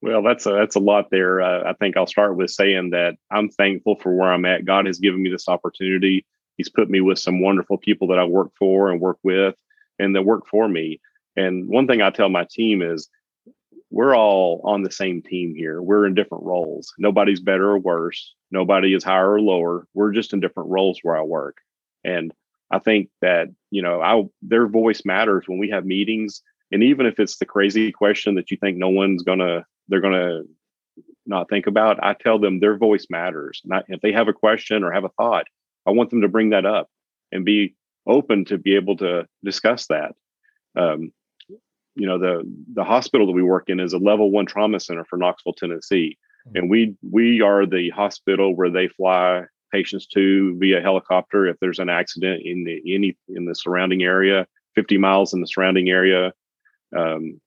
[0.00, 1.40] Well, that's a that's a lot there.
[1.40, 4.64] Uh, I think I'll start with saying that I'm thankful for where I'm at.
[4.64, 6.24] God has given me this opportunity
[6.56, 9.54] he's put me with some wonderful people that I work for and work with
[9.98, 11.00] and that work for me.
[11.36, 13.08] And one thing I tell my team is
[13.90, 15.82] we're all on the same team here.
[15.82, 16.94] We're in different roles.
[16.98, 18.34] Nobody's better or worse.
[18.50, 19.86] Nobody is higher or lower.
[19.94, 21.58] We're just in different roles where I work.
[22.04, 22.32] And
[22.70, 26.42] I think that, you know, I their voice matters when we have meetings.
[26.70, 30.42] And even if it's the crazy question that you think no one's gonna they're gonna
[31.26, 33.60] not think about, I tell them their voice matters.
[33.64, 35.46] Not if they have a question or have a thought,
[35.86, 36.88] I want them to bring that up
[37.30, 37.74] and be
[38.06, 40.14] open to be able to discuss that.
[40.76, 41.12] Um,
[41.94, 45.04] you know, the the hospital that we work in is a level one trauma center
[45.04, 46.16] for Knoxville, Tennessee,
[46.46, 46.56] mm-hmm.
[46.56, 51.78] and we we are the hospital where they fly patients to via helicopter if there's
[51.78, 56.32] an accident in the any in the surrounding area, 50 miles in the surrounding area.
[56.96, 57.40] Um,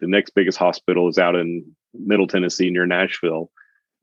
[0.00, 1.64] the next biggest hospital is out in
[1.94, 3.50] Middle Tennessee near Nashville,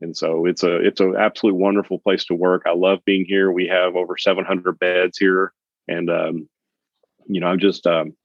[0.02, 2.64] and so it's a it's an absolutely wonderful place to work.
[2.66, 3.52] I love being here.
[3.52, 5.54] We have over 700 beds here,
[5.88, 6.50] and um,
[7.28, 8.16] you know I'm just um,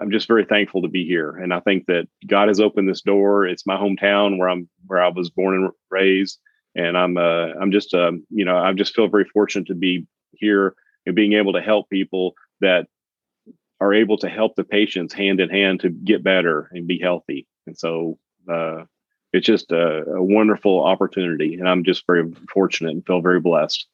[0.00, 1.30] I'm just very thankful to be here.
[1.30, 3.46] And I think that God has opened this door.
[3.46, 6.38] It's my hometown where I'm where I was born and raised,
[6.74, 10.06] and I'm uh, I'm just um, you know I just feel very fortunate to be
[10.32, 10.74] here
[11.06, 12.86] and being able to help people that
[13.80, 17.46] are able to help the patients hand in hand to get better and be healthy.
[17.66, 18.18] And so
[18.50, 18.84] uh,
[19.34, 23.86] it's just a, a wonderful opportunity, and I'm just very fortunate and feel very blessed.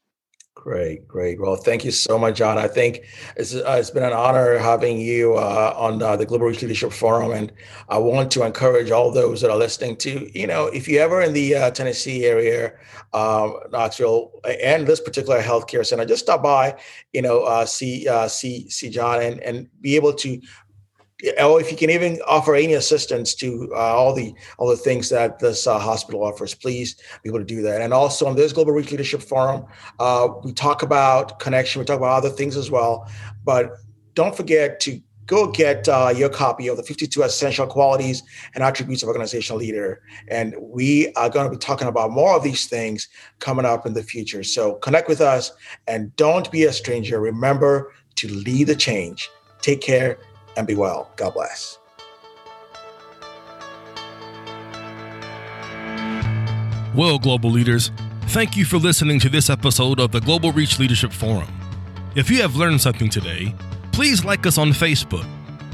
[0.54, 1.40] Great, great.
[1.40, 2.58] Well, thank you so much, John.
[2.58, 6.48] I think it's, uh, it's been an honor having you uh, on uh, the Global
[6.48, 7.50] Reach Leadership Forum, and
[7.88, 11.22] I want to encourage all those that are listening to, you know, if you're ever
[11.22, 12.74] in the uh, Tennessee area,
[13.14, 14.32] um, Knoxville,
[14.62, 16.78] and this particular healthcare center, just stop by,
[17.14, 20.42] you know, uh, see uh, see see John, and and be able to
[21.40, 25.08] or if you can even offer any assistance to uh, all the all the things
[25.10, 27.80] that this uh, hospital offers, please be able to do that.
[27.80, 29.66] And also on this Global Reach Leadership Forum,
[29.98, 33.10] uh, we talk about connection, we talk about other things as well.
[33.44, 33.72] But
[34.14, 39.04] don't forget to go get uh, your copy of the 52 Essential Qualities and Attributes
[39.04, 40.02] of Organizational Leader.
[40.26, 43.08] And we are going to be talking about more of these things
[43.38, 44.42] coming up in the future.
[44.42, 45.52] So connect with us
[45.86, 47.20] and don't be a stranger.
[47.20, 49.30] Remember to lead the change.
[49.62, 50.18] Take care
[50.56, 51.10] and be well.
[51.16, 51.78] God bless.
[56.94, 57.92] Well, global leaders,
[58.28, 61.48] thank you for listening to this episode of the Global Reach Leadership Forum.
[62.16, 63.54] If you have learned something today,
[63.92, 65.24] please like us on Facebook.